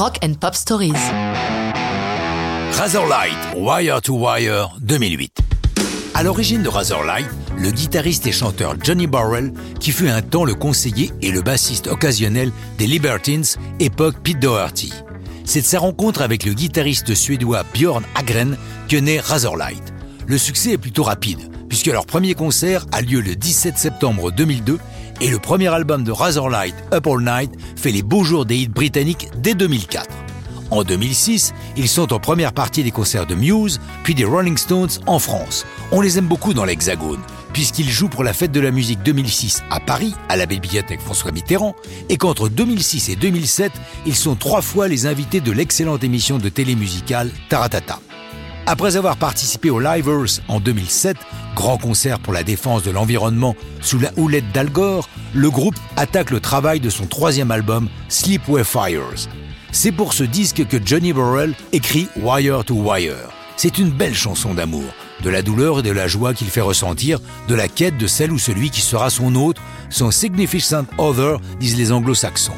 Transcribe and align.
Rock 0.00 0.18
and 0.24 0.32
Pop 0.40 0.54
Stories. 0.54 0.94
Razorlight, 2.72 3.36
Wire 3.54 4.00
to 4.00 4.14
Wire 4.14 4.70
2008. 4.80 5.40
À 6.14 6.22
l'origine 6.22 6.62
de 6.62 6.70
Razorlight, 6.70 7.26
le 7.58 7.70
guitariste 7.70 8.26
et 8.26 8.32
chanteur 8.32 8.76
Johnny 8.82 9.06
Burrell, 9.06 9.52
qui 9.78 9.92
fut 9.92 10.08
un 10.08 10.22
temps 10.22 10.46
le 10.46 10.54
conseiller 10.54 11.12
et 11.20 11.30
le 11.30 11.42
bassiste 11.42 11.86
occasionnel 11.86 12.50
des 12.78 12.86
Libertines, 12.86 13.44
époque 13.78 14.16
Pete 14.24 14.40
Doherty. 14.40 14.90
C'est 15.44 15.60
de 15.60 15.66
sa 15.66 15.80
rencontre 15.80 16.22
avec 16.22 16.46
le 16.46 16.54
guitariste 16.54 17.14
suédois 17.14 17.64
Björn 17.74 18.02
Agren 18.14 18.56
que 18.88 18.96
naît 18.96 19.20
Razorlight. 19.20 19.92
Le 20.26 20.38
succès 20.38 20.70
est 20.70 20.78
plutôt 20.78 21.02
rapide, 21.02 21.49
puisque 21.70 21.86
leur 21.86 22.04
premier 22.04 22.34
concert 22.34 22.84
a 22.92 23.00
lieu 23.00 23.20
le 23.20 23.34
17 23.34 23.78
septembre 23.78 24.30
2002 24.30 24.78
et 25.22 25.28
le 25.28 25.38
premier 25.38 25.68
album 25.68 26.04
de 26.04 26.12
Razorlight, 26.12 26.74
Up 26.92 27.06
All 27.06 27.22
Night, 27.22 27.52
fait 27.76 27.92
les 27.92 28.02
beaux 28.02 28.24
jours 28.24 28.44
des 28.44 28.56
hits 28.56 28.68
britanniques 28.68 29.28
dès 29.38 29.54
2004. 29.54 30.06
En 30.70 30.84
2006, 30.84 31.52
ils 31.76 31.88
sont 31.88 32.12
en 32.12 32.20
première 32.20 32.52
partie 32.52 32.82
des 32.82 32.90
concerts 32.90 33.26
de 33.26 33.34
Muse, 33.34 33.80
puis 34.02 34.14
des 34.14 34.24
Rolling 34.24 34.56
Stones 34.56 34.90
en 35.06 35.18
France. 35.18 35.64
On 35.90 36.00
les 36.00 36.18
aime 36.18 36.26
beaucoup 36.26 36.54
dans 36.54 36.64
l'Hexagone, 36.64 37.20
puisqu'ils 37.52 37.88
jouent 37.88 38.08
pour 38.08 38.24
la 38.24 38.32
fête 38.32 38.52
de 38.52 38.60
la 38.60 38.70
musique 38.70 39.02
2006 39.02 39.62
à 39.70 39.80
Paris, 39.80 40.14
à 40.28 40.36
la 40.36 40.46
bibliothèque 40.46 41.00
François 41.00 41.32
Mitterrand, 41.32 41.74
et 42.08 42.16
qu'entre 42.16 42.48
2006 42.48 43.10
et 43.10 43.16
2007, 43.16 43.72
ils 44.06 44.16
sont 44.16 44.36
trois 44.36 44.62
fois 44.62 44.88
les 44.88 45.06
invités 45.06 45.40
de 45.40 45.52
l'excellente 45.52 46.04
émission 46.04 46.38
de 46.38 46.48
télé 46.48 46.74
musicale 46.74 47.30
Taratata. 47.48 48.00
Après 48.66 48.96
avoir 48.96 49.16
participé 49.16 49.70
au 49.70 49.80
Live 49.80 50.08
Earth 50.08 50.42
en 50.48 50.60
2007, 50.60 51.16
grand 51.56 51.78
concert 51.78 52.20
pour 52.20 52.32
la 52.32 52.42
défense 52.42 52.82
de 52.82 52.90
l'environnement 52.90 53.56
sous 53.80 53.98
la 53.98 54.10
houlette 54.16 54.52
d'Al 54.52 54.70
Gore, 54.70 55.08
le 55.34 55.50
groupe 55.50 55.76
attaque 55.96 56.30
le 56.30 56.40
travail 56.40 56.80
de 56.80 56.90
son 56.90 57.06
troisième 57.06 57.50
album, 57.50 57.88
Sleepway 58.08 58.64
Fires. 58.64 59.28
C'est 59.72 59.92
pour 59.92 60.12
ce 60.12 60.24
disque 60.24 60.66
que 60.66 60.76
Johnny 60.84 61.12
Burrell 61.12 61.54
écrit 61.72 62.08
Wire 62.16 62.64
to 62.64 62.74
Wire. 62.74 63.30
C'est 63.56 63.78
une 63.78 63.90
belle 63.90 64.14
chanson 64.14 64.54
d'amour, 64.54 64.90
de 65.22 65.30
la 65.30 65.42
douleur 65.42 65.80
et 65.80 65.82
de 65.82 65.90
la 65.90 66.08
joie 66.08 66.34
qu'il 66.34 66.48
fait 66.48 66.60
ressentir, 66.60 67.18
de 67.48 67.54
la 67.54 67.68
quête 67.68 67.98
de 67.98 68.06
celle 68.06 68.32
ou 68.32 68.38
celui 68.38 68.70
qui 68.70 68.80
sera 68.80 69.10
son 69.10 69.34
autre, 69.34 69.62
son 69.90 70.10
significant 70.10 70.84
other, 70.98 71.40
disent 71.58 71.76
les 71.76 71.92
anglo-saxons. 71.92 72.52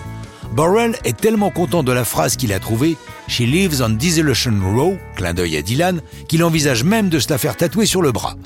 Burrell 0.52 0.96
est 1.04 1.16
tellement 1.16 1.50
content 1.50 1.82
de 1.82 1.92
la 1.92 2.04
phrase 2.04 2.36
qu'il 2.36 2.52
a 2.52 2.58
trouvée 2.58 2.98
She 3.26 3.40
lives 3.40 3.82
on 3.82 3.88
Dissolution 3.88 4.52
Row, 4.62 4.98
clin 5.16 5.32
d'œil 5.32 5.56
à 5.56 5.62
Dylan, 5.62 6.02
qu'il 6.28 6.44
envisage 6.44 6.84
même 6.84 7.08
de 7.08 7.18
se 7.18 7.30
la 7.30 7.38
faire 7.38 7.56
tatouer 7.56 7.86
sur 7.86 8.02
le 8.02 8.12
bras. 8.12 8.36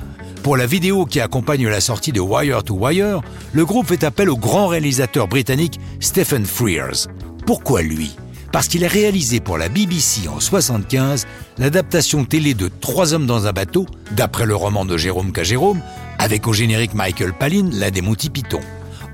Pour 0.44 0.56
la 0.56 0.66
vidéo 0.66 1.04
qui 1.04 1.20
accompagne 1.20 1.66
la 1.66 1.80
sortie 1.80 2.12
de 2.12 2.20
Wire 2.20 2.62
to 2.62 2.74
Wire, 2.74 3.22
le 3.52 3.64
groupe 3.64 3.88
fait 3.88 4.04
appel 4.04 4.30
au 4.30 4.36
grand 4.36 4.68
réalisateur 4.68 5.26
britannique 5.26 5.80
Stephen 5.98 6.46
Frears. 6.46 7.08
Pourquoi 7.44 7.82
lui? 7.82 8.14
Parce 8.52 8.68
qu'il 8.68 8.84
a 8.84 8.88
réalisé 8.88 9.40
pour 9.40 9.58
la 9.58 9.68
BBC 9.68 10.28
en 10.28 10.38
75 10.38 11.26
l'adaptation 11.58 12.24
télé 12.24 12.54
de 12.54 12.70
Trois 12.80 13.14
hommes 13.14 13.26
dans 13.26 13.48
un 13.48 13.52
bateau, 13.52 13.86
d'après 14.12 14.46
le 14.46 14.54
roman 14.54 14.84
de 14.84 14.96
Jérôme 14.96 15.32
K. 15.32 15.42
Jérôme, 15.42 15.80
avec 16.20 16.46
au 16.46 16.52
générique 16.52 16.94
Michael 16.94 17.32
Palin, 17.32 17.68
l'un 17.72 17.90
des 17.90 18.02
Python. 18.32 18.60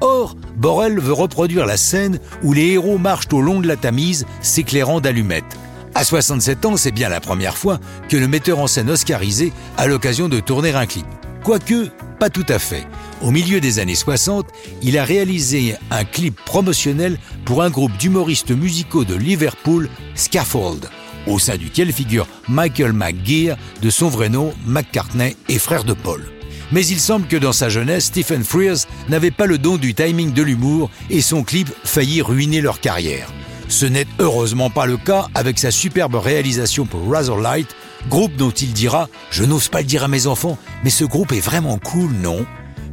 Or, 0.03 0.35
Borel 0.57 0.99
veut 0.99 1.13
reproduire 1.13 1.65
la 1.65 1.77
scène 1.77 2.19
où 2.43 2.53
les 2.53 2.73
héros 2.73 2.99
marchent 2.99 3.33
au 3.33 3.41
long 3.41 3.61
de 3.61 3.69
la 3.69 3.77
Tamise, 3.77 4.27
s'éclairant 4.41 5.01
d'allumettes. 5.01 5.57
À 5.95 6.03
67 6.03 6.67
ans, 6.67 6.77
c'est 6.77 6.91
bien 6.91 7.09
la 7.09 7.21
première 7.21 7.57
fois 7.57 7.79
que 8.09 8.17
le 8.17 8.27
metteur 8.27 8.59
en 8.59 8.67
scène 8.67 8.91
oscarisé 8.91 9.53
a 9.77 9.87
l'occasion 9.87 10.29
de 10.29 10.41
tourner 10.41 10.75
un 10.75 10.87
clip. 10.87 11.07
Quoique, 11.45 11.89
pas 12.19 12.31
tout 12.31 12.47
à 12.49 12.59
fait. 12.59 12.85
Au 13.23 13.31
milieu 13.31 13.61
des 13.61 13.79
années 13.79 13.95
60, 13.95 14.47
il 14.83 14.99
a 14.99 15.05
réalisé 15.05 15.77
un 15.93 16.05
clip 16.05 16.35
promotionnel 16.45 17.17
pour 17.45 17.63
un 17.63 17.71
groupe 17.71 17.97
d'humoristes 17.97 18.51
musicaux 18.51 19.05
de 19.05 19.15
Liverpool, 19.15 19.89
Scaffold, 20.17 20.89
au 21.29 21.39
sein 21.39 21.57
duquel 21.57 21.93
figure 21.93 22.27
Michael 22.49 22.93
McGear, 22.93 23.57
de 23.81 23.91
son 23.91 24.09
vrai 24.09 24.29
nom 24.29 24.53
McCartney 24.67 25.37
et 25.49 25.61
frère 25.61 25.85
de 25.85 25.93
Paul. 25.93 26.25
Mais 26.73 26.87
il 26.87 26.99
semble 26.99 27.27
que 27.27 27.37
dans 27.37 27.53
sa 27.53 27.69
jeunesse, 27.69 28.07
Stephen 28.07 28.43
Frears 28.43 28.87
n'avait 29.09 29.31
pas 29.31 29.47
le 29.47 29.59
don 29.59 29.77
du 29.77 29.95
timing 29.95 30.33
de 30.33 30.43
l'humour 30.43 30.91
et 31.11 31.21
son 31.21 31.45
clip 31.45 31.71
faillit 31.85 32.23
ruiner 32.23 32.63
leur 32.63 32.81
carrière. 32.81 33.31
Ce 33.69 33.85
n'est 33.85 34.07
heureusement 34.19 34.71
pas 34.71 34.87
le 34.87 34.97
cas 34.97 35.29
avec 35.35 35.59
sa 35.59 35.71
superbe 35.71 36.15
réalisation 36.15 36.87
pour 36.87 37.11
Razorlight, 37.11 37.69
groupe 38.09 38.37
dont 38.37 38.51
il 38.51 38.73
dira 38.73 39.09
Je 39.31 39.45
n'ose 39.45 39.69
pas 39.69 39.81
le 39.81 39.87
dire 39.87 40.05
à 40.05 40.09
mes 40.09 40.27
enfants, 40.27 40.59
mais 40.83 40.91
ce 40.91 41.05
groupe 41.05 41.33
est 41.33 41.41
vraiment 41.41 41.79
cool, 41.79 42.11
non? 42.13 42.45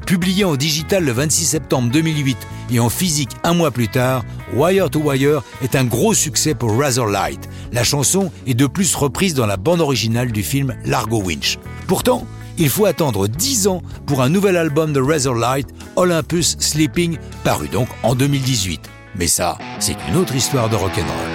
Publié 0.05 0.43
en 0.43 0.55
digital 0.55 1.03
le 1.05 1.11
26 1.11 1.45
septembre 1.45 1.91
2008 1.91 2.37
et 2.71 2.79
en 2.79 2.89
physique 2.89 3.31
un 3.43 3.53
mois 3.53 3.71
plus 3.71 3.87
tard, 3.87 4.25
Wire 4.55 4.89
to 4.89 4.99
Wire 4.99 5.41
est 5.61 5.75
un 5.75 5.85
gros 5.85 6.13
succès 6.13 6.53
pour 6.53 6.77
Razorlight. 6.77 7.47
La 7.71 7.83
chanson 7.83 8.31
est 8.47 8.55
de 8.55 8.67
plus 8.67 8.95
reprise 8.95 9.35
dans 9.35 9.45
la 9.45 9.57
bande 9.57 9.81
originale 9.81 10.31
du 10.31 10.43
film 10.43 10.75
Largo 10.83 11.21
Winch. 11.21 11.59
Pourtant, 11.87 12.25
il 12.59 12.69
faut 12.69 12.85
attendre 12.85 13.27
10 13.27 13.67
ans 13.67 13.81
pour 14.05 14.21
un 14.21 14.29
nouvel 14.29 14.57
album 14.57 14.93
de 14.93 15.01
Razorlight, 15.01 15.67
Olympus 15.95 16.57
Sleeping, 16.59 17.17
paru 17.43 17.69
donc 17.69 17.87
en 18.03 18.13
2018. 18.13 18.81
Mais 19.15 19.27
ça, 19.27 19.57
c'est 19.79 19.97
une 20.09 20.17
autre 20.17 20.35
histoire 20.35 20.69
de 20.69 20.75
rock'n'roll. 20.75 21.28